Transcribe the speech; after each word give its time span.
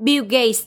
Bill 0.00 0.26
Gates 0.28 0.62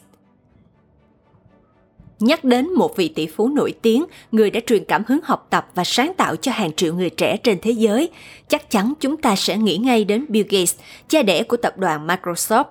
Nhắc 2.19 2.43
đến 2.43 2.73
một 2.73 2.97
vị 2.97 3.07
tỷ 3.07 3.27
phú 3.27 3.47
nổi 3.47 3.73
tiếng, 3.81 4.05
người 4.31 4.51
đã 4.51 4.59
truyền 4.67 4.83
cảm 4.85 5.03
hứng 5.07 5.19
học 5.23 5.47
tập 5.49 5.67
và 5.75 5.83
sáng 5.83 6.13
tạo 6.17 6.35
cho 6.35 6.51
hàng 6.51 6.73
triệu 6.73 6.93
người 6.93 7.09
trẻ 7.09 7.37
trên 7.37 7.57
thế 7.61 7.71
giới, 7.71 8.09
chắc 8.47 8.69
chắn 8.69 8.93
chúng 8.99 9.17
ta 9.17 9.35
sẽ 9.35 9.57
nghĩ 9.57 9.77
ngay 9.77 10.03
đến 10.03 10.25
Bill 10.29 10.47
Gates, 10.49 10.75
cha 11.07 11.23
đẻ 11.23 11.43
của 11.43 11.57
tập 11.57 11.77
đoàn 11.77 12.07
Microsoft. 12.07 12.63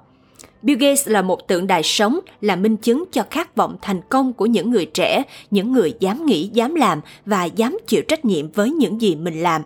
Bill 0.62 0.80
Gates 0.80 1.08
là 1.08 1.22
một 1.22 1.48
tượng 1.48 1.66
đài 1.66 1.82
sống, 1.82 2.18
là 2.40 2.56
minh 2.56 2.76
chứng 2.76 3.04
cho 3.12 3.24
khát 3.30 3.56
vọng 3.56 3.76
thành 3.82 4.00
công 4.08 4.32
của 4.32 4.46
những 4.46 4.70
người 4.70 4.86
trẻ, 4.86 5.22
những 5.50 5.72
người 5.72 5.94
dám 6.00 6.26
nghĩ, 6.26 6.50
dám 6.52 6.74
làm 6.74 7.00
và 7.26 7.44
dám 7.44 7.78
chịu 7.86 8.02
trách 8.08 8.24
nhiệm 8.24 8.52
với 8.52 8.70
những 8.70 9.00
gì 9.00 9.16
mình 9.16 9.42
làm. 9.42 9.62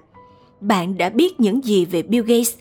Bạn 0.60 0.98
đã 0.98 1.10
biết 1.10 1.40
những 1.40 1.64
gì 1.64 1.84
về 1.84 2.02
Bill 2.02 2.24
Gates? 2.24 2.54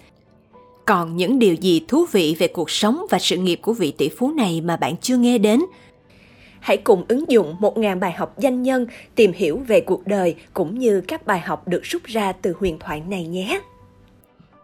Còn 0.86 1.18
những 1.18 1.40
điều 1.40 1.54
gì 1.54 1.82
thú 1.88 2.06
vị 2.12 2.36
về 2.40 2.48
cuộc 2.48 2.72
sống 2.72 3.06
và 3.10 3.20
sự 3.20 3.38
nghiệp 3.38 3.60
của 3.62 3.74
vị 3.74 3.92
tỷ 3.92 4.10
phú 4.10 4.32
này 4.32 4.62
mà 4.62 4.78
bạn 4.78 4.98
chưa 4.98 5.18
nghe 5.18 5.38
đến– 5.38 5.62
hãy 6.66 6.78
cùng 6.78 7.06
ứng 7.08 7.32
dụng 7.32 7.56
1.000 7.60 8.00
bài 8.00 8.12
học 8.12 8.40
danh 8.40 8.64
nhân 8.64 8.88
tìm 9.16 9.32
hiểu 9.34 9.62
về 9.68 9.82
cuộc 9.82 10.08
đời 10.08 10.36
cũng 10.54 10.80
như 10.80 11.02
các 11.02 11.26
bài 11.26 11.40
học 11.40 11.68
được 11.68 11.82
rút 11.84 12.04
ra 12.04 12.32
từ 12.32 12.54
huyền 12.60 12.80
thoại 12.80 13.02
này 13.08 13.28
nhé. 13.28 13.62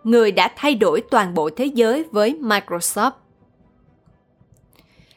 Người 0.04 0.32
đã 0.32 0.52
thay 0.56 0.76
đổi 0.76 1.02
toàn 1.12 1.34
bộ 1.34 1.50
thế 1.56 1.66
giới 1.66 2.06
với 2.12 2.38
Microsoft. 2.42 3.12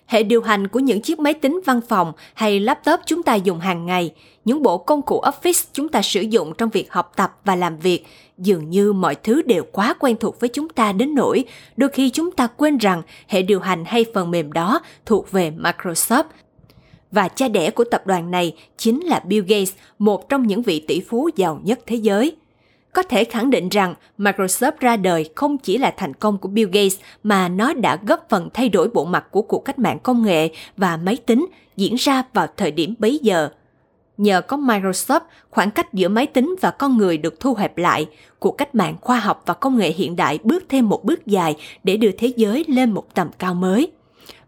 Hệ 0.07 0.23
điều 0.23 0.43
hành 0.43 0.69
của 0.69 0.79
những 0.79 1.01
chiếc 1.01 1.19
máy 1.19 1.34
tính 1.34 1.61
văn 1.67 1.81
phòng 1.89 2.12
hay 2.34 2.61
laptop 2.61 3.01
chúng 3.07 3.23
ta 3.23 3.34
dùng 3.34 3.61
hàng 3.61 3.87
ngày, 3.87 4.15
những 4.45 4.62
bộ 4.62 4.79
công 4.79 5.03
cụ 5.03 5.21
Office 5.21 5.66
chúng 5.73 5.89
ta 5.89 6.03
sử 6.03 6.21
dụng 6.21 6.53
trong 6.59 6.71
việc 6.71 6.93
học 6.93 7.12
tập 7.16 7.39
và 7.45 7.57
làm 7.57 7.79
việc, 7.79 8.07
dường 8.39 8.70
như 8.70 8.93
mọi 8.93 9.15
thứ 9.15 9.43
đều 9.43 9.65
quá 9.73 9.95
quen 10.01 10.17
thuộc 10.20 10.41
với 10.41 10.48
chúng 10.48 10.69
ta 10.69 10.93
đến 10.93 11.15
nỗi 11.15 11.45
đôi 11.77 11.91
khi 11.91 12.11
chúng 12.11 12.30
ta 12.30 12.47
quên 12.47 12.79
rằng 12.79 13.03
hệ 13.29 13.43
điều 13.43 13.61
hành 13.61 13.84
hay 13.84 14.05
phần 14.15 14.30
mềm 14.30 14.53
đó 14.53 14.80
thuộc 15.07 15.30
về 15.30 15.51
Microsoft 15.51 16.25
và 17.11 17.29
cha 17.29 17.48
đẻ 17.48 17.70
của 17.70 17.84
tập 17.84 18.06
đoàn 18.06 18.31
này 18.31 18.56
chính 18.77 19.00
là 19.00 19.19
Bill 19.19 19.47
Gates, 19.47 19.72
một 19.98 20.28
trong 20.28 20.47
những 20.47 20.62
vị 20.62 20.81
tỷ 20.89 21.00
phú 21.00 21.31
giàu 21.37 21.61
nhất 21.65 21.81
thế 21.87 21.97
giới. 21.97 22.37
Có 22.92 23.03
thể 23.03 23.25
khẳng 23.25 23.50
định 23.50 23.69
rằng 23.69 23.95
Microsoft 24.19 24.72
ra 24.81 24.97
đời 24.97 25.31
không 25.34 25.59
chỉ 25.59 25.78
là 25.78 25.95
thành 25.97 26.15
công 26.15 26.39
của 26.39 26.48
Bill 26.48 26.70
Gates 26.70 26.97
mà 27.22 27.48
nó 27.48 27.72
đã 27.72 27.98
góp 28.06 28.27
phần 28.28 28.48
thay 28.55 28.69
đổi 28.69 28.89
bộ 28.89 29.05
mặt 29.05 29.27
của 29.31 29.42
cuộc 29.42 29.65
cách 29.65 29.78
mạng 29.78 29.98
công 30.03 30.22
nghệ 30.22 30.48
và 30.77 30.97
máy 30.97 31.17
tính 31.17 31.47
diễn 31.77 31.95
ra 31.95 32.22
vào 32.33 32.47
thời 32.56 32.70
điểm 32.70 32.95
bấy 32.98 33.19
giờ. 33.22 33.48
Nhờ 34.17 34.41
có 34.41 34.57
Microsoft, 34.57 35.20
khoảng 35.51 35.70
cách 35.70 35.95
giữa 35.95 36.09
máy 36.09 36.27
tính 36.27 36.57
và 36.61 36.70
con 36.70 36.97
người 36.97 37.19
được 37.19 37.41
thu 37.41 37.55
hẹp 37.55 37.79
lại, 37.79 38.07
cuộc 38.39 38.59
cách 38.59 38.75
mạng 38.75 38.97
khoa 39.01 39.19
học 39.19 39.43
và 39.47 39.55
công 39.55 39.77
nghệ 39.77 39.93
hiện 39.93 40.17
đại 40.17 40.39
bước 40.43 40.65
thêm 40.69 40.89
một 40.89 41.05
bước 41.05 41.27
dài 41.27 41.55
để 41.84 41.97
đưa 41.97 42.11
thế 42.11 42.33
giới 42.37 42.65
lên 42.69 42.91
một 42.91 43.15
tầm 43.15 43.31
cao 43.39 43.55
mới. 43.55 43.93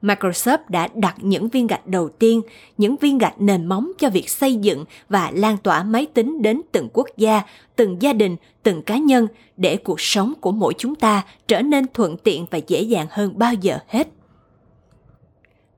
Microsoft 0.03 0.58
đã 0.69 0.89
đặt 0.95 1.14
những 1.20 1.48
viên 1.48 1.67
gạch 1.67 1.86
đầu 1.86 2.08
tiên, 2.08 2.42
những 2.78 2.97
viên 2.97 3.19
gạch 3.19 3.41
nền 3.41 3.67
móng 3.67 3.92
cho 3.98 4.11
việc 4.11 4.31
xây 4.31 4.55
dựng 4.55 4.84
và 5.08 5.31
lan 5.34 5.56
tỏa 5.56 5.83
máy 5.83 6.06
tính 6.14 6.42
đến 6.42 6.62
từng 6.73 6.89
quốc 6.92 7.06
gia, 7.17 7.42
từng 7.77 8.03
gia 8.03 8.12
đình, 8.12 8.36
từng 8.62 8.83
cá 8.83 8.97
nhân 8.97 9.27
để 9.56 9.77
cuộc 9.77 10.01
sống 10.01 10.33
của 10.41 10.53
mỗi 10.53 10.75
chúng 10.78 10.95
ta 10.95 11.23
trở 11.48 11.62
nên 11.62 11.86
thuận 11.95 12.17
tiện 12.17 12.47
và 12.51 12.58
dễ 12.67 12.83
dàng 12.83 13.06
hơn 13.11 13.33
bao 13.39 13.55
giờ 13.55 13.78
hết. 13.89 14.08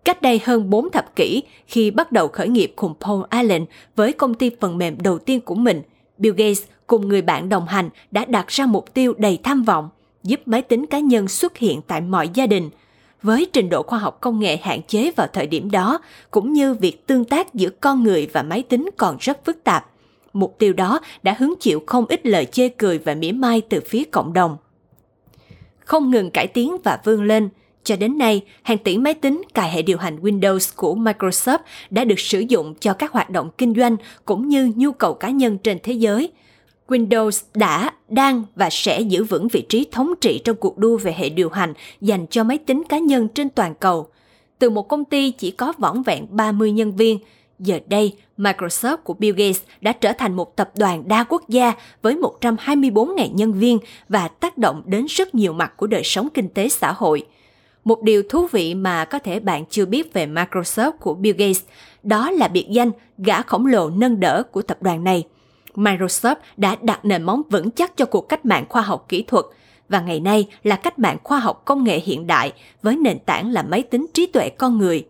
Cách 0.04 0.22
đây 0.22 0.41
hơn 0.44 0.70
4 0.70 0.91
thập 0.91 1.16
kỷ, 1.16 1.42
khi 1.66 1.91
bắt 1.91 2.12
đầu 2.12 2.28
khởi 2.28 2.48
nghiệp 2.48 2.72
cùng 2.77 2.94
Paul 3.00 3.22
Allen 3.28 3.66
với 3.96 4.12
công 4.12 4.34
ty 4.34 4.50
phần 4.60 4.78
mềm 4.78 4.96
đầu 5.02 5.18
tiên 5.18 5.40
của 5.40 5.55
mình, 5.55 5.82
Bill 6.18 6.36
Gates 6.36 6.62
cùng 6.86 7.08
người 7.08 7.22
bạn 7.22 7.48
đồng 7.48 7.66
hành 7.66 7.90
đã 8.10 8.24
đặt 8.24 8.48
ra 8.48 8.66
mục 8.66 8.94
tiêu 8.94 9.14
đầy 9.18 9.38
tham 9.42 9.62
vọng, 9.62 9.88
giúp 10.22 10.40
máy 10.46 10.62
tính 10.62 10.86
cá 10.86 10.98
nhân 10.98 11.28
xuất 11.28 11.56
hiện 11.56 11.80
tại 11.86 12.00
mọi 12.00 12.28
gia 12.34 12.46
đình– 12.46 12.70
với 13.22 13.46
trình 13.52 13.68
độ 13.68 13.82
khoa 13.82 13.98
học 13.98 14.18
công 14.20 14.40
nghệ 14.40 14.56
hạn 14.56 14.80
chế 14.82 15.10
vào 15.16 15.27
thời 15.32 15.46
điểm 15.46 15.70
đó, 15.70 15.98
cũng 16.30 16.52
như 16.52 16.74
việc 16.74 17.06
tương 17.06 17.24
tác 17.24 17.55
giữa 17.55 17.70
con 17.80 18.02
người 18.02 18.28
và 18.33 18.42
máy 18.42 18.62
tính 18.62 18.90
còn 18.96 19.16
rất 19.20 19.44
phức 19.44 19.64
tạp. 19.64 19.90
Mục 20.33 20.56
tiêu 20.58 20.72
đó 20.72 21.00
đã 21.23 21.34
hứng 21.39 21.55
chịu 21.61 21.83
không 21.86 22.06
ít 22.08 22.27
lời 22.27 22.44
chê 22.44 22.68
cười 22.68 22.98
và 22.98 23.14
mỉa 23.14 23.33
mai 23.33 23.61
từ 23.61 23.80
phía 23.86 24.05
cộng 24.05 24.33
đồng. 24.33 24.56
Không 25.78 26.11
ngừng 26.11 26.30
cải 26.30 26.46
tiến 26.46 26.77
và 26.84 26.98
vươn 27.05 27.23
lên, 27.23 27.48
cho 27.88 27.96
đến 27.96 28.18
nay, 28.18 28.40
hàng 28.62 28.78
tỷ 28.78 28.98
máy 28.98 29.14
tính 29.14 29.42
cài 29.54 29.70
hệ 29.70 29.82
điều 29.82 29.98
hành 29.98 30.20
Windows 30.20 30.72
của 30.76 30.94
Microsoft 30.94 31.58
đã 31.90 32.04
được 32.04 32.20
sử 32.20 32.40
dụng 32.40 32.74
cho 32.80 32.92
các 32.92 33.12
hoạt 33.12 33.30
động 33.30 33.50
kinh 33.58 33.74
doanh 33.74 33.96
cũng 34.24 34.48
như 34.48 34.72
nhu 34.76 34.92
cầu 34.92 35.14
cá 35.14 35.30
nhân 35.30 35.58
trên 35.58 35.78
thế 35.82 35.92
giới– 35.92 36.32
Windows 36.88 37.42
đã, 37.54 37.92
đang 38.08 38.42
và 38.54 38.70
sẽ 38.70 39.00
giữ 39.00 39.24
vững 39.24 39.48
vị 39.48 39.66
trí 39.68 39.86
thống 39.92 40.14
trị 40.20 40.40
trong 40.44 40.56
cuộc 40.56 40.78
đua 40.78 40.96
về 40.96 41.14
hệ 41.18 41.28
điều 41.28 41.48
hành 41.48 41.74
dành 42.00 42.26
cho 42.26 42.44
máy 42.44 42.58
tính 42.58 42.82
cá 42.88 42.98
nhân 42.98 43.28
trên 43.28 43.48
toàn 43.48 43.74
cầu. 43.74 44.08
Từ 44.58 44.70
một 44.70 44.88
công 44.88 45.05
ty 45.05 45.30
chỉ 45.30 45.50
có 45.50 45.72
vỏn 45.78 46.02
vẹn 46.02 46.26
30 46.30 46.72
nhân 46.72 46.96
viên, 46.96 47.18
giờ 47.58 47.80
đây 47.86 48.16
Microsoft 48.38 48.96
của 48.96 49.14
Bill 49.14 49.38
Gates 49.38 49.62
đã 49.80 49.92
trở 49.92 50.12
thành 50.12 50.34
một 50.34 50.56
tập 50.56 50.70
đoàn 50.76 51.08
đa 51.08 51.24
quốc 51.24 51.48
gia 51.48 51.72
với 52.02 52.14
124.000 52.40 53.34
nhân 53.34 53.52
viên 53.52 53.78
và 54.08 54.28
tác 54.28 54.58
động 54.58 54.82
đến 54.86 55.06
rất 55.08 55.34
nhiều 55.34 55.52
mặt 55.52 55.76
của 55.76 55.86
đời 55.86 56.02
sống 56.05 56.28
kinh 56.34 56.48
tế 56.48 56.68
xã 56.68 56.92
hội. 56.92 57.26
Một 57.88 58.02
điều 58.02 58.22
thú 58.22 58.46
vị 58.52 58.74
mà 58.74 59.04
có 59.04 59.18
thể 59.18 59.40
bạn 59.40 59.64
chưa 59.70 59.86
biết 59.86 60.12
về 60.12 60.26
Microsoft 60.26 60.92
của 60.92 61.14
Bill 61.14 61.36
Gates 61.38 61.62
đó 62.02 62.30
là 62.30 62.48
biệt 62.48 62.66
danh 62.70 62.90
gã 63.18 63.42
khổng 63.42 63.66
lồ 63.66 63.90
nâng 63.90 64.20
đỡ 64.20 64.42
của 64.52 64.62
tập 64.62 64.82
đoàn 64.82 65.04
này– 65.04 65.24
Microsoft 65.78 66.36
đã 66.56 66.76
đặt 66.82 67.04
nền 67.04 67.22
móng 67.22 67.42
vững 67.50 67.70
chắc 67.70 67.96
cho 67.96 68.04
cuộc 68.04 68.28
cách 68.28 68.46
mạng 68.46 68.64
khoa 68.68 68.82
học 68.82 69.06
kỹ 69.08 69.22
thuật 69.22 69.44
và 69.88 70.00
ngày 70.00 70.20
nay 70.20 70.48
là 70.62 70.76
cách 70.76 70.98
mạng 70.98 71.18
khoa 71.24 71.38
học 71.38 71.62
công 71.64 71.84
nghệ 71.84 72.00
hiện 72.00 72.26
đại 72.26 72.52
với 72.82 72.96
nền 72.96 73.18
tảng 73.18 73.50
là 73.50 73.62
máy 73.62 73.82
tính 73.82 74.06
trí 74.14 74.26
tuệ 74.26 74.48
con 74.48 74.78
người. 74.78 75.06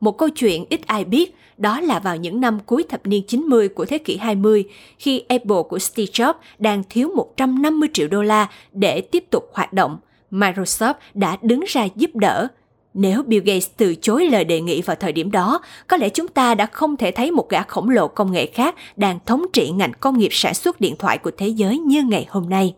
Một 0.00 0.18
câu 0.18 0.28
chuyện 0.28 0.64
ít 0.70 0.86
ai 0.86 1.04
biết 1.04 1.34
đó 1.58 1.80
là 1.80 1.98
vào 1.98 2.16
những 2.16 2.40
năm 2.40 2.58
cuối 2.66 2.84
thập 2.88 3.06
niên 3.06 3.22
90 3.26 3.68
của 3.68 3.84
thế 3.84 3.98
kỷ 3.98 4.16
20, 4.16 4.64
khi 4.98 5.18
Apple 5.28 5.62
của 5.68 5.78
Steve 5.78 6.12
Jobs 6.12 6.34
đang 6.58 6.82
thiếu 6.90 7.10
150 7.16 7.88
triệu 7.92 8.08
đô 8.08 8.22
la 8.22 8.48
để 8.72 9.00
tiếp 9.00 9.24
tục 9.30 9.50
hoạt 9.52 9.72
động, 9.72 9.98
Microsoft 10.34 10.94
đã 11.14 11.36
đứng 11.42 11.64
ra 11.68 11.88
giúp 11.96 12.10
đỡ– 12.14 12.48
nếu 12.94 13.22
Bill 13.22 13.44
Gates 13.46 13.70
từ 13.76 13.94
chối 13.94 14.26
lời 14.26 14.44
đề 14.44 14.60
nghị 14.60 14.82
vào 14.82 14.96
thời 14.96 15.12
điểm 15.12 15.30
đó, 15.30 15.60
có 15.88 15.96
lẽ 15.96 16.08
chúng 16.08 16.28
ta 16.28 16.54
đã 16.54 16.66
không 16.66 16.96
thể 16.96 17.10
thấy 17.10 17.30
một 17.30 17.50
gã 17.50 17.62
khổng 17.62 17.90
lồ 17.90 18.08
công 18.08 18.32
nghệ 18.32 18.46
khác 18.46 18.74
đang 18.96 19.18
thống 19.26 19.44
trị 19.52 19.70
ngành 19.70 19.92
công 20.00 20.18
nghiệp 20.18 20.28
sản 20.32 20.54
xuất 20.54 20.80
điện 20.80 20.96
thoại 20.98 21.18
của 21.18 21.30
thế 21.36 21.48
giới 21.48 21.78
như 21.78 22.02
ngày 22.02 22.26
hôm 22.28 22.48
nay. 22.48 22.74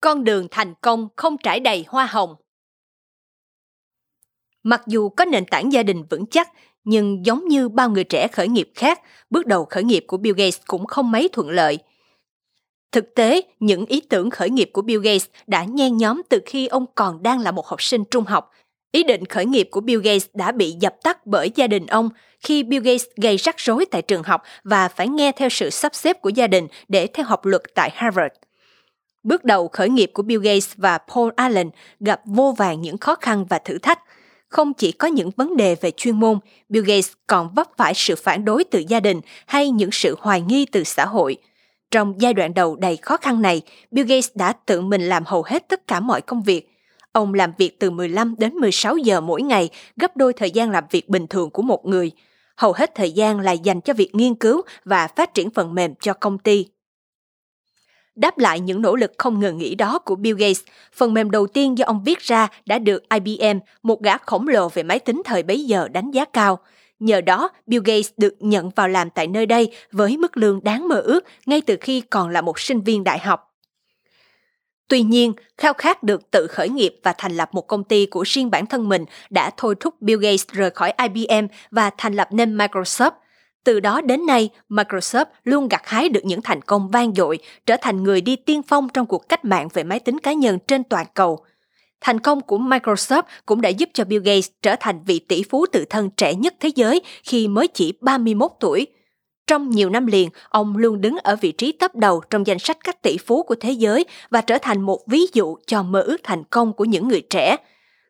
Con 0.00 0.24
đường 0.24 0.46
thành 0.50 0.74
công 0.80 1.08
không 1.16 1.36
trải 1.42 1.60
đầy 1.60 1.84
hoa 1.88 2.06
hồng. 2.06 2.34
Mặc 4.62 4.82
dù 4.86 5.08
có 5.08 5.24
nền 5.24 5.44
tảng 5.46 5.72
gia 5.72 5.82
đình 5.82 6.04
vững 6.10 6.26
chắc, 6.26 6.52
nhưng 6.84 7.26
giống 7.26 7.48
như 7.48 7.68
bao 7.68 7.90
người 7.90 8.04
trẻ 8.04 8.28
khởi 8.28 8.48
nghiệp 8.48 8.70
khác, 8.74 9.00
bước 9.30 9.46
đầu 9.46 9.64
khởi 9.70 9.84
nghiệp 9.84 10.04
của 10.06 10.16
Bill 10.16 10.36
Gates 10.38 10.60
cũng 10.66 10.86
không 10.86 11.10
mấy 11.10 11.28
thuận 11.32 11.50
lợi– 11.50 11.78
Thực 12.92 13.14
tế, 13.14 13.42
những 13.60 13.86
ý 13.86 14.00
tưởng 14.00 14.30
khởi 14.30 14.50
nghiệp 14.50 14.70
của 14.72 14.82
Bill 14.82 15.02
Gates 15.02 15.26
đã 15.46 15.64
nhen 15.64 15.96
nhóm 15.96 16.22
từ 16.28 16.40
khi 16.46 16.66
ông 16.66 16.86
còn 16.94 17.22
đang 17.22 17.40
là 17.40 17.50
một 17.50 17.66
học 17.66 17.82
sinh 17.82 18.04
trung 18.04 18.24
học. 18.24 18.50
Ý 18.92 19.04
định 19.04 19.24
khởi 19.24 19.46
nghiệp 19.46 19.68
của 19.70 19.80
Bill 19.80 20.02
Gates 20.02 20.26
đã 20.34 20.52
bị 20.52 20.74
dập 20.80 20.94
tắt 21.02 21.26
bởi 21.26 21.50
gia 21.54 21.66
đình 21.66 21.86
ông 21.86 22.08
khi 22.40 22.62
Bill 22.62 22.84
Gates 22.84 23.04
gây 23.16 23.36
rắc 23.36 23.54
rối 23.58 23.86
tại 23.90 24.02
trường 24.02 24.22
học 24.22 24.42
và 24.64 24.88
phải 24.88 25.08
nghe 25.08 25.32
theo 25.32 25.48
sự 25.48 25.70
sắp 25.70 25.94
xếp 25.94 26.20
của 26.20 26.28
gia 26.28 26.46
đình 26.46 26.66
để 26.88 27.06
theo 27.06 27.26
học 27.26 27.46
luật 27.46 27.62
tại 27.74 27.90
Harvard. 27.94 28.34
Bước 29.22 29.44
đầu 29.44 29.68
khởi 29.68 29.88
nghiệp 29.88 30.10
của 30.14 30.22
Bill 30.22 30.42
Gates 30.42 30.72
và 30.76 30.98
Paul 30.98 31.30
Allen 31.36 31.70
gặp 32.00 32.20
vô 32.24 32.54
vàng 32.58 32.82
những 32.82 32.98
khó 32.98 33.14
khăn 33.14 33.44
và 33.48 33.58
thử 33.58 33.78
thách. 33.78 33.98
Không 34.48 34.74
chỉ 34.74 34.92
có 34.92 35.08
những 35.08 35.30
vấn 35.36 35.56
đề 35.56 35.74
về 35.80 35.90
chuyên 35.90 36.20
môn, 36.20 36.38
Bill 36.68 36.86
Gates 36.86 37.12
còn 37.26 37.54
vấp 37.54 37.66
phải 37.76 37.94
sự 37.94 38.16
phản 38.16 38.44
đối 38.44 38.64
từ 38.64 38.82
gia 38.88 39.00
đình 39.00 39.20
hay 39.46 39.70
những 39.70 39.90
sự 39.92 40.16
hoài 40.20 40.40
nghi 40.40 40.66
từ 40.66 40.84
xã 40.84 41.06
hội– 41.06 41.36
trong 41.92 42.14
giai 42.20 42.34
đoạn 42.34 42.54
đầu 42.54 42.76
đầy 42.76 42.96
khó 42.96 43.16
khăn 43.16 43.42
này, 43.42 43.62
Bill 43.90 44.08
Gates 44.08 44.30
đã 44.34 44.52
tự 44.52 44.80
mình 44.80 45.02
làm 45.02 45.24
hầu 45.26 45.42
hết 45.42 45.68
tất 45.68 45.86
cả 45.86 46.00
mọi 46.00 46.20
công 46.20 46.42
việc. 46.42 46.68
Ông 47.12 47.34
làm 47.34 47.52
việc 47.58 47.80
từ 47.80 47.90
15 47.90 48.34
đến 48.38 48.54
16 48.54 48.96
giờ 48.96 49.20
mỗi 49.20 49.42
ngày, 49.42 49.70
gấp 49.96 50.16
đôi 50.16 50.32
thời 50.32 50.50
gian 50.50 50.70
làm 50.70 50.84
việc 50.90 51.08
bình 51.08 51.26
thường 51.26 51.50
của 51.50 51.62
một 51.62 51.86
người. 51.86 52.10
Hầu 52.56 52.72
hết 52.72 52.94
thời 52.94 53.12
gian 53.12 53.40
là 53.40 53.52
dành 53.52 53.80
cho 53.80 53.94
việc 53.94 54.14
nghiên 54.14 54.34
cứu 54.34 54.62
và 54.84 55.06
phát 55.06 55.34
triển 55.34 55.50
phần 55.50 55.74
mềm 55.74 55.94
cho 56.00 56.12
công 56.12 56.38
ty. 56.38 56.66
Đáp 58.14 58.38
lại 58.38 58.60
những 58.60 58.82
nỗ 58.82 58.96
lực 58.96 59.12
không 59.18 59.40
ngừng 59.40 59.58
nghỉ 59.58 59.74
đó 59.74 59.98
của 59.98 60.14
Bill 60.14 60.38
Gates, 60.38 60.60
phần 60.92 61.14
mềm 61.14 61.30
đầu 61.30 61.46
tiên 61.46 61.78
do 61.78 61.86
ông 61.86 62.04
viết 62.04 62.18
ra 62.18 62.48
đã 62.66 62.78
được 62.78 63.02
IBM, 63.08 63.58
một 63.82 64.02
gã 64.02 64.18
khổng 64.18 64.48
lồ 64.48 64.68
về 64.68 64.82
máy 64.82 64.98
tính 64.98 65.22
thời 65.24 65.42
bấy 65.42 65.64
giờ 65.64 65.88
đánh 65.88 66.10
giá 66.10 66.24
cao– 66.24 66.58
Nhờ 67.02 67.20
đó, 67.20 67.50
Bill 67.66 67.82
Gates 67.84 68.10
được 68.16 68.34
nhận 68.40 68.70
vào 68.70 68.88
làm 68.88 69.10
tại 69.10 69.26
nơi 69.26 69.46
đây 69.46 69.72
với 69.92 70.16
mức 70.16 70.36
lương 70.36 70.64
đáng 70.64 70.88
mơ 70.88 71.00
ước 71.00 71.24
ngay 71.46 71.60
từ 71.60 71.76
khi 71.80 72.00
còn 72.00 72.28
là 72.28 72.40
một 72.40 72.60
sinh 72.60 72.80
viên 72.80 73.04
đại 73.04 73.18
học. 73.18 73.54
Tuy 74.88 75.02
nhiên, 75.02 75.32
khao 75.58 75.72
khát 75.72 76.02
được 76.02 76.30
tự 76.30 76.46
khởi 76.46 76.68
nghiệp 76.68 76.94
và 77.02 77.14
thành 77.18 77.36
lập 77.36 77.48
một 77.52 77.66
công 77.66 77.84
ty 77.84 78.06
của 78.06 78.22
riêng 78.26 78.50
bản 78.50 78.66
thân 78.66 78.88
mình 78.88 79.04
đã 79.30 79.50
thôi 79.56 79.74
thúc 79.80 80.02
Bill 80.02 80.22
Gates 80.22 80.46
rời 80.48 80.70
khỏi 80.70 80.92
IBM 81.02 81.46
và 81.70 81.90
thành 81.98 82.14
lập 82.14 82.28
nên 82.30 82.56
Microsoft. 82.56 83.10
Từ 83.64 83.80
đó 83.80 84.00
đến 84.00 84.26
nay, 84.26 84.50
Microsoft 84.68 85.26
luôn 85.44 85.68
gặt 85.68 85.82
hái 85.84 86.08
được 86.08 86.24
những 86.24 86.42
thành 86.42 86.62
công 86.62 86.90
vang 86.90 87.14
dội, 87.14 87.38
trở 87.66 87.76
thành 87.82 88.02
người 88.02 88.20
đi 88.20 88.36
tiên 88.36 88.62
phong 88.62 88.88
trong 88.88 89.06
cuộc 89.06 89.28
cách 89.28 89.44
mạng 89.44 89.68
về 89.74 89.84
máy 89.84 90.00
tính 90.00 90.18
cá 90.18 90.32
nhân 90.32 90.58
trên 90.66 90.84
toàn 90.84 91.06
cầu– 91.14 91.44
Thành 92.02 92.20
công 92.20 92.40
của 92.40 92.58
Microsoft 92.58 93.22
cũng 93.46 93.60
đã 93.60 93.68
giúp 93.68 93.88
cho 93.94 94.04
Bill 94.04 94.24
Gates 94.24 94.50
trở 94.62 94.76
thành 94.80 95.04
vị 95.04 95.18
tỷ 95.18 95.42
phú 95.42 95.66
tự 95.72 95.84
thân 95.90 96.10
trẻ 96.10 96.34
nhất 96.34 96.54
thế 96.60 96.68
giới 96.74 97.02
khi 97.22 97.48
mới 97.48 97.68
chỉ 97.68 97.92
31 98.00 98.50
tuổi. 98.60 98.86
Trong 99.46 99.70
nhiều 99.70 99.90
năm 99.90 100.06
liền, 100.06 100.28
ông 100.48 100.76
luôn 100.76 101.00
đứng 101.00 101.16
ở 101.22 101.36
vị 101.36 101.52
trí 101.52 101.72
tấp 101.72 101.94
đầu 101.94 102.22
trong 102.30 102.46
danh 102.46 102.58
sách 102.58 102.78
các 102.84 103.02
tỷ 103.02 103.18
phú 103.18 103.42
của 103.42 103.54
thế 103.54 103.72
giới 103.72 104.04
và 104.30 104.40
trở 104.40 104.58
thành 104.58 104.80
một 104.80 105.00
ví 105.08 105.26
dụ 105.32 105.56
cho 105.66 105.82
mơ 105.82 106.00
ước 106.00 106.16
thành 106.22 106.44
công 106.44 106.72
của 106.72 106.84
những 106.84 107.08
người 107.08 107.22
trẻ. 107.30 107.56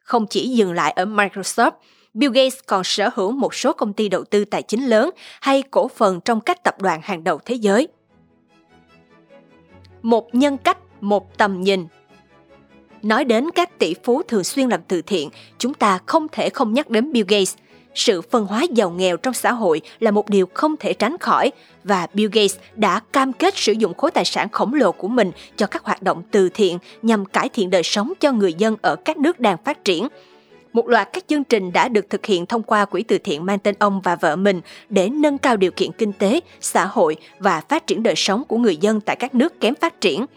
Không 0.05 0.27
chỉ 0.27 0.49
dừng 0.49 0.73
lại 0.73 0.93
ở 0.93 1.05
Microsoft, 1.05 1.71
Bill 2.15 2.33
Gates 2.33 2.59
còn 2.67 2.85
sở 2.85 3.11
hữu 3.15 3.33
một 3.33 3.55
số 3.55 3.73
công 3.73 3.93
ty 3.93 4.09
đầu 4.09 4.25
tư 4.25 4.45
tài 4.45 4.63
chính 4.63 4.87
lớn 4.87 5.11
hay 5.41 5.63
cổ 5.63 5.89
phần 5.89 6.21
trong 6.25 6.41
các 6.41 6.65
tập 6.65 6.81
đoàn 6.81 7.01
hàng 7.03 7.25
đầu 7.25 7.41
thế 7.45 7.55
giới. 7.55 7.89
Một 10.03 10.35
nhân 10.35 10.59
cách, 10.59 10.79
một 11.01 11.39
tầm 11.39 11.61
nhìn 11.61 11.87
Nói 13.03 13.25
đến 13.25 13.51
các 13.51 13.79
tỷ 13.79 13.95
phú 14.05 14.23
thường 14.23 14.45
xuyên 14.45 14.69
làm 14.69 14.81
từ 14.89 15.03
thiện, 15.03 15.31
chúng 15.59 15.75
ta 15.75 15.99
không 16.07 16.27
thể 16.33 16.49
không 16.49 16.75
nhắc 16.75 16.91
đến 16.91 17.13
Bill 17.13 17.27
Gates. 17.29 17.55
Sự 17.95 18.23
phân 18.23 18.47
hóa 18.47 18.63
giàu 18.73 18.91
nghèo 18.91 19.17
trong 19.17 19.35
xã 19.35 19.53
hội 19.53 19.81
là 20.01 20.11
một 20.11 20.29
điều 20.29 20.47
không 20.55 20.77
thể 20.77 20.93
tránh 20.93 21.19
khỏi 21.19 21.51
và 21.85 22.07
Bill 22.15 22.31
Gates 22.33 22.57
đã 22.75 23.01
cam 23.13 23.33
kết 23.33 23.57
sử 23.57 23.73
dụng 23.73 23.95
khối 23.95 24.11
tài 24.11 24.25
sản 24.25 24.49
khổng 24.53 24.75
lồ 24.75 24.93
của 24.93 25.09
mình 25.09 25.31
cho 25.57 25.67
các 25.67 25.85
hoạt 25.85 26.03
động 26.03 26.23
từ 26.31 26.49
thiện 26.49 26.79
nhằm 27.03 27.25
cải 27.25 27.49
thiện 27.49 27.71
đời 27.71 27.83
sống 27.83 28.13
cho 28.21 28.33
người 28.33 28.55
dân 28.55 28.77
ở 28.83 28.97
các 28.97 29.17
nước 29.17 29.41
đang 29.41 29.57
phát 29.65 29.85
triển. 29.85 30.09
Một 30.73 30.89
loạt 30.89 31.09
các 31.13 31.25
chương 31.29 31.45
trình 31.45 31.73
đã 31.73 31.89
được 31.89 32.11
thực 32.11 32.27
hiện 32.27 32.47
thông 32.47 32.63
qua 32.63 32.85
quỹ 32.85 33.03
từ 33.03 33.19
thiện 33.19 33.47
mang 33.47 33.59
tên 33.59 33.75
ông 33.79 34.01
và 34.01 34.17
vợ 34.17 34.37
mình 34.37 34.61
để 34.89 35.09
nâng 35.09 35.39
cao 35.39 35.57
điều 35.57 35.71
kiện 35.71 35.93
kinh 35.93 36.13
tế, 36.13 36.41
xã 36.61 36.87
hội 36.87 37.17
và 37.39 37.61
phát 37.69 37.87
triển 37.87 38.03
đời 38.03 38.15
sống 38.17 38.45
của 38.49 38.57
người 38.57 38.77
dân 38.77 39.01
tại 39.01 39.17
các 39.17 39.35
nước 39.35 39.61
kém 39.61 39.75
phát 39.75 40.01
triển– 40.01 40.27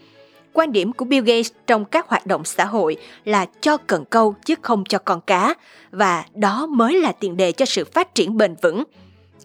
Quan 0.56 0.72
điểm 0.72 0.92
của 0.92 1.04
Bill 1.04 1.26
Gates 1.26 1.52
trong 1.66 1.84
các 1.84 2.08
hoạt 2.08 2.26
động 2.26 2.44
xã 2.44 2.64
hội 2.64 2.96
là 3.24 3.46
cho 3.60 3.76
cần 3.76 4.04
câu 4.10 4.34
chứ 4.44 4.54
không 4.62 4.84
cho 4.84 4.98
con 4.98 5.20
cá 5.20 5.54
và 5.90 6.24
đó 6.34 6.66
mới 6.66 7.00
là 7.00 7.12
tiền 7.12 7.36
đề 7.36 7.52
cho 7.52 7.64
sự 7.64 7.84
phát 7.84 8.14
triển 8.14 8.36
bền 8.36 8.54
vững. 8.62 8.84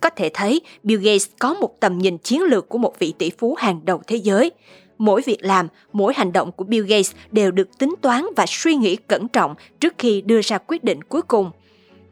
Có 0.02 0.10
thể 0.10 0.30
thấy 0.34 0.62
Bill 0.84 1.02
Gates 1.04 1.28
có 1.40 1.54
một 1.54 1.80
tầm 1.80 1.98
nhìn 1.98 2.18
chiến 2.18 2.42
lược 2.42 2.69
của 2.69 2.78
một 2.78 3.00
vị 3.00 3.13
tỷ 3.18 3.30
phú 3.30 3.56
hàng 3.56 3.80
đầu 3.84 4.02
thế 4.08 4.16
giới. 4.16 4.52
Mỗi 4.98 5.22
việc 5.22 5.38
làm, 5.42 5.68
mỗi 5.94 6.13
hành 6.13 6.34
động 6.34 6.52
của 6.52 6.63
Bill 6.63 6.86
Gates 6.88 7.12
đều 7.31 7.52
được 7.52 7.78
tính 7.78 7.94
toán 8.02 8.25
và 8.36 8.46
suy 8.48 8.75
nghĩ 8.75 8.96
cẩn 8.96 9.28
trọng 9.28 9.56
trước 9.80 9.94
khi 9.98 10.22
đưa 10.22 10.42
ra 10.42 10.57
quyết 10.68 10.84
định 10.84 11.04
cuối 11.04 11.22
cùng. 11.22 11.52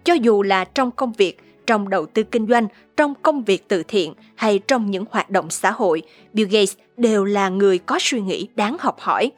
Cho 0.03 0.13
dù 0.13 0.43
là 0.43 0.65
trong 0.65 0.91
công 0.91 1.13
việc, 1.13 1.39
trong 1.69 1.89
đầu 1.89 2.05
tư 2.05 2.23
kinh 2.23 2.47
doanh, 2.47 2.67
trong 2.97 3.13
công 3.21 3.43
việc 3.43 3.67
từ 3.67 3.83
thiện 3.83 4.13
hay 4.35 4.59
trong 4.59 4.91
những 4.91 5.05
hoạt 5.11 5.29
động 5.29 5.49
xã 5.49 5.71
hội, 5.71 6.01
Bill 6.33 6.49
Gates 6.49 6.73
đều 6.97 7.25
là 7.25 7.49
người 7.49 7.77
có 7.77 7.97
suy 8.01 8.21
nghĩ 8.21 8.47
đáng 8.55 8.77
học 8.79 8.99
hỏi. 8.99 9.31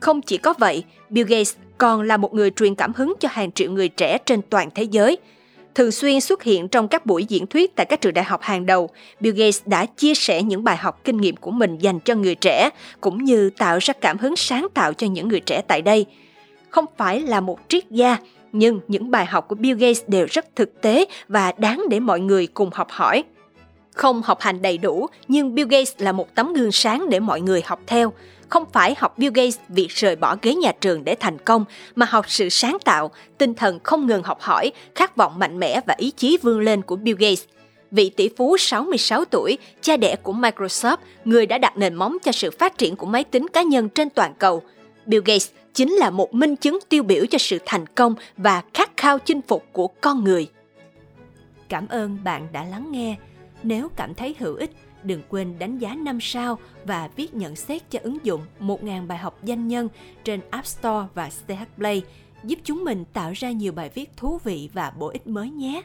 Không 0.00 0.22
chỉ 0.22 0.38
có 0.38 0.54
vậy, 0.58 0.84
Bill 1.08 1.28
Gates 1.28 1.54
còn 1.78 2.02
là 2.02 2.16
một 2.16 2.34
người 2.34 2.50
truyền 2.50 2.74
cảm 2.74 2.92
hứng 2.96 3.14
cho 3.20 3.28
hàng 3.32 3.52
triệu 3.52 3.70
người 3.70 3.88
trẻ 3.88 4.18
trên 4.18 4.42
toàn 4.42 4.68
thế 4.74 4.82
giới. 4.82 5.18
Thường 5.74 5.90
xuyên 5.90 6.20
xuất 6.20 6.42
hiện 6.42 6.68
trong 6.68 6.88
các 6.88 7.06
buổi 7.06 7.24
diễn 7.24 7.46
thuyết 7.46 7.76
tại 7.76 7.86
các 7.86 8.00
trường 8.00 8.14
đại 8.14 8.24
học 8.24 8.42
hàng 8.42 8.66
đầu, 8.66 8.90
Bill 9.20 9.36
Gates 9.36 9.62
đã 9.66 9.86
chia 9.86 10.14
sẻ 10.14 10.42
những 10.42 10.64
bài 10.64 10.76
học 10.76 11.00
kinh 11.04 11.16
nghiệm 11.16 11.36
của 11.36 11.50
mình 11.50 11.78
dành 11.78 12.00
cho 12.00 12.14
người 12.14 12.34
trẻ, 12.34 12.70
cũng 13.00 13.24
như 13.24 13.50
tạo 13.50 13.78
ra 13.80 13.94
cảm 14.00 14.18
hứng 14.18 14.36
sáng 14.36 14.66
tạo 14.74 14.92
cho 14.92 15.06
những 15.06 15.28
người 15.28 15.40
trẻ 15.40 15.62
tại 15.68 15.82
đây. 15.82 16.06
Không 16.68 16.84
phải 16.96 17.20
là 17.20 17.40
một 17.40 17.58
triết 17.68 17.90
gia, 17.90 18.16
nhưng 18.52 18.80
những 18.88 19.10
bài 19.10 19.26
học 19.26 19.48
của 19.48 19.54
Bill 19.54 19.78
Gates 19.78 20.02
đều 20.06 20.26
rất 20.30 20.56
thực 20.56 20.80
tế 20.80 21.04
và 21.28 21.52
đáng 21.58 21.84
để 21.90 22.00
mọi 22.00 22.20
người 22.20 22.46
cùng 22.46 22.70
học 22.72 22.88
hỏi. 22.90 23.24
Không 23.94 24.22
học 24.22 24.40
hành 24.40 24.62
đầy 24.62 24.78
đủ, 24.78 25.06
nhưng 25.28 25.54
Bill 25.54 25.68
Gates 25.68 25.94
là 25.98 26.12
một 26.12 26.34
tấm 26.34 26.52
gương 26.52 26.72
sáng 26.72 27.08
để 27.10 27.20
mọi 27.20 27.40
người 27.40 27.62
học 27.64 27.80
theo. 27.86 28.12
Không 28.48 28.64
phải 28.72 28.94
học 28.98 29.18
Bill 29.18 29.32
Gates 29.34 29.58
vì 29.68 29.86
rời 29.86 30.16
bỏ 30.16 30.36
ghế 30.42 30.54
nhà 30.54 30.72
trường 30.80 31.04
để 31.04 31.14
thành 31.14 31.38
công, 31.38 31.64
mà 31.94 32.06
học 32.10 32.24
sự 32.28 32.48
sáng 32.48 32.78
tạo, 32.84 33.10
tinh 33.38 33.54
thần 33.54 33.78
không 33.82 34.06
ngừng 34.06 34.22
học 34.22 34.40
hỏi, 34.40 34.72
khát 34.94 35.16
vọng 35.16 35.38
mạnh 35.38 35.58
mẽ 35.58 35.80
và 35.86 35.94
ý 35.98 36.10
chí 36.10 36.38
vươn 36.42 36.60
lên 36.60 36.82
của 36.82 36.96
Bill 36.96 37.18
Gates. 37.18 37.44
Vị 37.90 38.10
tỷ 38.10 38.28
phú 38.36 38.56
66 38.58 39.24
tuổi, 39.24 39.58
cha 39.80 39.96
đẻ 39.96 40.16
của 40.16 40.32
Microsoft, 40.32 40.96
người 41.24 41.46
đã 41.46 41.58
đặt 41.58 41.76
nền 41.76 41.94
móng 41.94 42.16
cho 42.24 42.32
sự 42.32 42.50
phát 42.50 42.78
triển 42.78 42.96
của 42.96 43.06
máy 43.06 43.24
tính 43.24 43.48
cá 43.48 43.62
nhân 43.62 43.88
trên 43.88 44.10
toàn 44.10 44.34
cầu. 44.38 44.62
Bill 45.08 45.22
Gates 45.24 45.50
chính 45.74 45.92
là 45.92 46.10
một 46.10 46.34
minh 46.34 46.56
chứng 46.56 46.78
tiêu 46.88 47.02
biểu 47.02 47.26
cho 47.30 47.38
sự 47.38 47.58
thành 47.66 47.86
công 47.86 48.14
và 48.36 48.62
khát 48.74 48.96
khao 48.96 49.18
chinh 49.18 49.40
phục 49.42 49.64
của 49.72 49.88
con 49.88 50.24
người. 50.24 50.50
Cảm 51.68 51.88
ơn 51.88 52.18
bạn 52.24 52.48
đã 52.52 52.64
lắng 52.64 52.92
nghe. 52.92 53.16
Nếu 53.62 53.88
cảm 53.96 54.14
thấy 54.14 54.34
hữu 54.38 54.54
ích, 54.54 54.70
đừng 55.02 55.22
quên 55.28 55.58
đánh 55.58 55.78
giá 55.78 55.94
5 55.94 56.18
sao 56.20 56.58
và 56.84 57.08
viết 57.16 57.34
nhận 57.34 57.56
xét 57.56 57.90
cho 57.90 57.98
ứng 58.02 58.18
dụng 58.22 58.40
1.000 58.60 59.06
bài 59.06 59.18
học 59.18 59.38
danh 59.44 59.68
nhân 59.68 59.88
trên 60.24 60.40
App 60.50 60.66
Store 60.66 61.06
và 61.14 61.30
CH 61.46 61.76
Play, 61.76 62.02
giúp 62.44 62.58
chúng 62.64 62.84
mình 62.84 63.04
tạo 63.12 63.32
ra 63.34 63.50
nhiều 63.50 63.72
bài 63.72 63.90
viết 63.94 64.16
thú 64.16 64.38
vị 64.44 64.68
và 64.72 64.92
bổ 64.98 65.08
ích 65.08 65.26
mới 65.26 65.50
nhé. 65.50 65.82